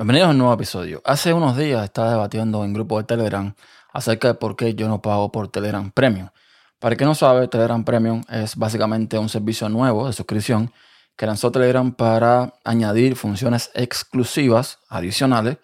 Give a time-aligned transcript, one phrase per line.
[0.00, 1.02] Bienvenidos a un nuevo episodio.
[1.04, 3.54] Hace unos días estaba debatiendo en grupo de Telegram
[3.92, 6.30] acerca de por qué yo no pago por Telegram Premium.
[6.78, 10.72] Para el que no sabe, Telegram Premium es básicamente un servicio nuevo de suscripción
[11.16, 15.58] que lanzó Telegram para añadir funciones exclusivas adicionales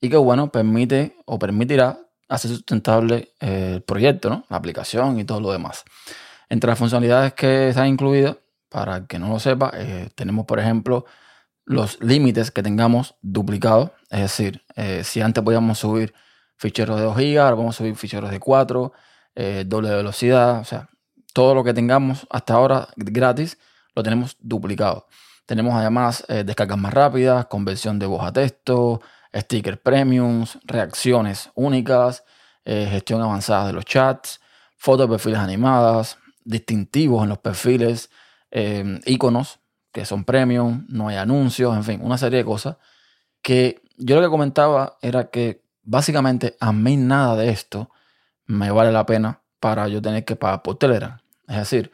[0.00, 4.44] y que, bueno, permite o permitirá hacer sustentable eh, el proyecto, ¿no?
[4.48, 5.82] la aplicación y todo lo demás.
[6.48, 8.36] Entre las funcionalidades que están incluidas,
[8.68, 11.04] para el que no lo sepa, eh, tenemos, por ejemplo,
[11.64, 13.90] los límites que tengamos duplicados.
[14.10, 16.14] Es decir, eh, si antes podíamos subir
[16.56, 18.92] ficheros de 2 GB, ahora vamos a subir ficheros de 4,
[19.34, 20.88] eh, doble velocidad, o sea,
[21.32, 23.58] todo lo que tengamos hasta ahora gratis
[23.94, 25.06] lo tenemos duplicado.
[25.46, 29.00] Tenemos además eh, descargas más rápidas, conversión de voz a texto,
[29.34, 32.24] stickers premiums, reacciones únicas,
[32.64, 34.40] gestión avanzada de los chats,
[34.76, 38.08] fotos de perfiles animadas, distintivos en los perfiles,
[39.04, 39.58] iconos
[39.92, 42.76] que son premium, no hay anuncios, en fin, una serie de cosas
[43.42, 47.90] que yo lo que comentaba era que básicamente a mí nada de esto
[48.46, 51.20] me vale la pena para yo tener que pagar por Telegram.
[51.46, 51.92] Es decir,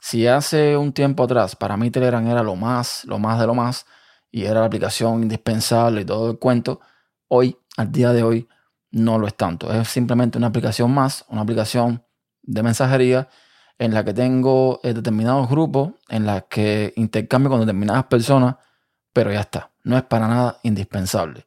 [0.00, 3.54] si hace un tiempo atrás para mí Telegram era lo más, lo más de lo
[3.54, 3.86] más
[4.30, 6.80] y era la aplicación indispensable y todo el cuento,
[7.28, 8.48] hoy, al día de hoy,
[8.90, 9.72] no lo es tanto.
[9.72, 12.04] Es simplemente una aplicación más, una aplicación
[12.42, 13.28] de mensajería
[13.78, 18.56] en la que tengo eh, determinados grupos, en la que intercambio con determinadas personas,
[19.12, 21.46] pero ya está, no es para nada indispensable.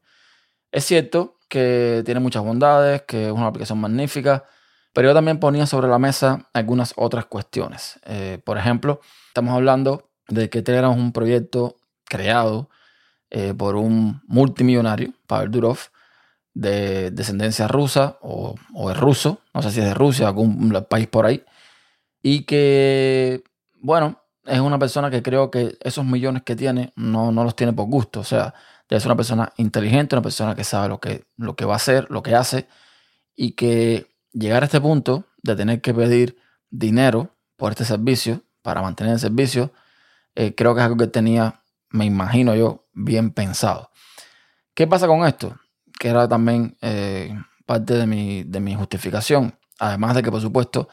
[0.72, 4.46] Es cierto que tiene muchas bondades, que es una aplicación magnífica,
[4.94, 8.00] pero yo también ponía sobre la mesa algunas otras cuestiones.
[8.06, 12.70] Eh, por ejemplo, estamos hablando de que Telegram es un proyecto creado
[13.32, 15.78] eh, por un multimillonario, Pavel Durov,
[16.54, 21.08] de descendencia rusa o, o es ruso, no sé si es de Rusia, algún país
[21.08, 21.44] por ahí,
[22.22, 23.44] y que,
[23.82, 27.74] bueno, es una persona que creo que esos millones que tiene no, no los tiene
[27.74, 28.20] por gusto.
[28.20, 28.54] O sea,
[28.90, 32.10] es una persona inteligente, una persona que sabe lo que, lo que va a hacer,
[32.10, 32.68] lo que hace,
[33.36, 36.38] y que llegar a este punto de tener que pedir
[36.70, 39.72] dinero por este servicio, para mantener el servicio,
[40.36, 43.92] eh, creo que es algo que tenía, me imagino yo, bien pensado.
[44.74, 45.58] ¿Qué pasa con esto?
[46.00, 47.34] Que era también eh,
[47.66, 49.58] parte de mi, de mi justificación.
[49.80, 50.90] Además de que, por supuesto,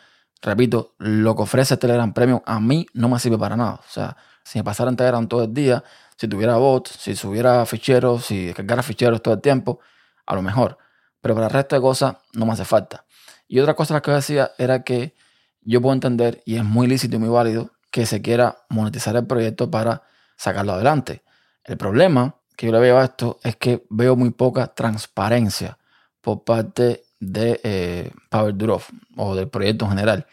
[0.51, 3.75] repito, lo que ofrece Telegram Premium a mí no me sirve para nada.
[3.75, 5.83] O sea, si me pasara en Telegram todo el día,
[6.17, 9.81] si tuviera bots, si subiera ficheros, si descargara ficheros todo el tiempo,
[10.25, 10.79] a lo mejor.
[11.21, 13.05] Pero para el resto de cosas no me hace falta.
[13.49, 15.15] Y otra cosa que decía era que
[15.63, 19.27] yo puedo entender, y es muy lícito y muy válido, que se quiera monetizar el
[19.27, 20.03] proyecto para
[20.37, 21.23] sacarlo adelante.
[21.65, 25.79] El problema que yo le veo a esto es que veo muy poca transparencia
[26.21, 28.13] por parte de eh,
[28.55, 28.83] Durov
[29.17, 30.27] o del proyecto en general.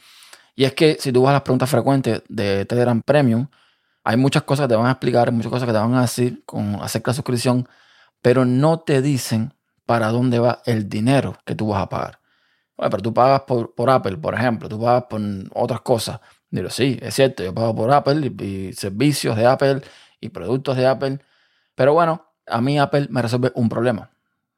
[0.56, 3.48] Y es que si tú vas a las preguntas frecuentes de Telegram Premium,
[4.04, 6.44] hay muchas cosas que te van a explicar, muchas cosas que te van a decir
[6.46, 7.68] con acerca de la suscripción,
[8.22, 9.54] pero no te dicen
[9.86, 12.20] para dónde va el dinero que tú vas a pagar.
[12.78, 15.22] Bueno, pero tú pagas por, por Apple, por ejemplo, tú pagas por
[15.54, 16.20] otras cosas.
[16.50, 19.82] Digo, sí, es cierto, yo pago por Apple y servicios de Apple
[20.20, 21.20] y productos de Apple.
[21.76, 24.13] Pero bueno, a mí Apple me resuelve un problema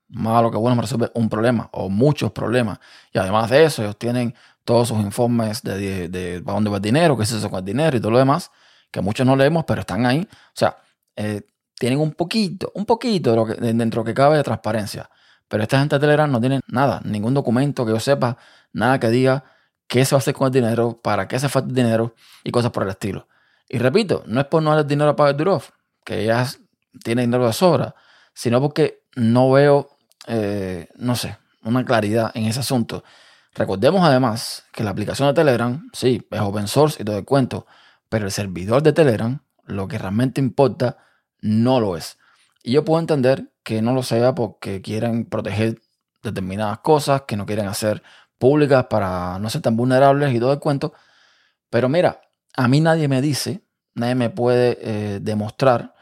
[0.09, 2.79] malo que bueno me resuelve un problema o muchos problemas.
[3.11, 6.81] Y además de eso, ellos tienen todos sus informes de, de, para dónde va el
[6.81, 8.51] dinero, qué se hace con el dinero y todo lo demás,
[8.91, 10.27] que muchos no leemos, pero están ahí.
[10.31, 10.77] O sea,
[11.15, 11.43] eh,
[11.77, 15.09] tienen un poquito, un poquito dentro que cabe de transparencia.
[15.47, 18.37] Pero esta gente de Telegram no tiene nada, ningún documento que yo sepa,
[18.73, 19.43] nada que diga
[19.87, 22.51] qué se va a hacer con el dinero, para qué se falta el dinero y
[22.51, 23.27] cosas por el estilo.
[23.69, 25.63] Y repito, no es por no darle dinero a Pavel Durov,
[26.03, 26.47] que ya
[27.03, 27.95] tiene dinero de sobra,
[28.33, 29.89] sino porque no veo
[30.27, 33.03] eh, no sé, una claridad en ese asunto.
[33.53, 37.65] Recordemos además que la aplicación de Telegram, sí, es open source y todo el cuento,
[38.09, 40.97] pero el servidor de Telegram, lo que realmente importa,
[41.41, 42.17] no lo es.
[42.63, 45.81] Y yo puedo entender que no lo sea porque quieren proteger
[46.21, 48.03] determinadas cosas, que no quieren hacer
[48.37, 50.93] públicas para no ser tan vulnerables y todo el cuento.
[51.69, 52.21] Pero mira,
[52.55, 53.63] a mí nadie me dice,
[53.93, 55.95] nadie me puede eh, demostrar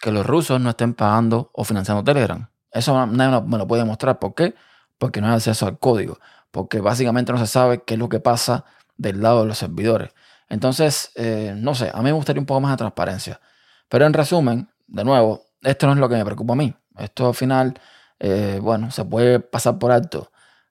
[0.00, 2.48] que los rusos no estén pagando o financiando Telegram.
[2.74, 4.18] Eso nadie me lo puede mostrar.
[4.18, 4.54] ¿Por qué?
[4.98, 6.18] Porque no hay acceso al código.
[6.50, 8.64] Porque básicamente no se sabe qué es lo que pasa
[8.96, 10.10] del lado de los servidores.
[10.48, 13.40] Entonces, eh, no sé, a mí me gustaría un poco más de transparencia.
[13.88, 16.74] Pero en resumen, de nuevo, esto no es lo que me preocupa a mí.
[16.98, 17.80] Esto al final,
[18.18, 20.30] eh, bueno, se puede pasar por alto.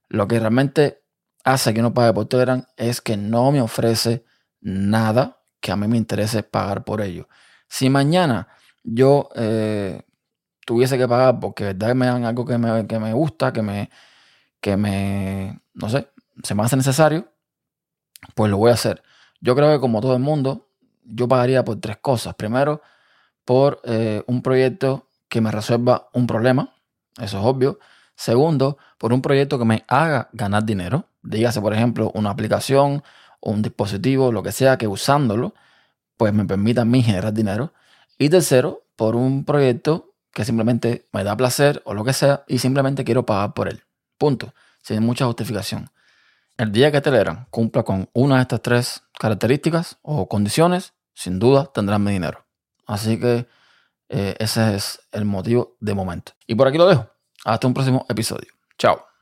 [0.09, 1.03] Lo que realmente
[1.43, 4.25] hace que no pague por Telegram es que no me ofrece
[4.61, 7.27] nada que a mí me interese pagar por ello.
[7.67, 8.47] Si mañana
[8.83, 10.03] yo eh,
[10.65, 13.89] tuviese que pagar porque verdad me dan algo que me, que me gusta, que me,
[14.61, 16.09] que me, no sé,
[16.43, 17.27] se me hace necesario,
[18.35, 19.03] pues lo voy a hacer.
[19.41, 20.69] Yo creo que como todo el mundo,
[21.03, 22.35] yo pagaría por tres cosas.
[22.35, 22.81] Primero,
[23.45, 26.73] por eh, un proyecto que me resuelva un problema,
[27.17, 27.79] eso es obvio.
[28.15, 31.09] Segundo, por un proyecto que me haga ganar dinero.
[31.23, 33.03] Dígase, por ejemplo, una aplicación
[33.39, 35.53] o un dispositivo, lo que sea, que usándolo,
[36.17, 37.73] pues me permita a mí generar dinero.
[38.17, 42.59] Y tercero, por un proyecto que simplemente me da placer o lo que sea y
[42.59, 43.83] simplemente quiero pagar por él.
[44.17, 44.53] Punto.
[44.81, 45.89] Sin mucha justificación.
[46.57, 51.71] El día que Telegram cumpla con una de estas tres características o condiciones, sin duda
[51.73, 52.45] tendrán mi dinero.
[52.85, 53.47] Así que
[54.09, 56.33] eh, ese es el motivo de momento.
[56.45, 57.09] Y por aquí lo dejo.
[57.45, 58.51] Hasta un próximo episodio.
[58.77, 59.12] Chao.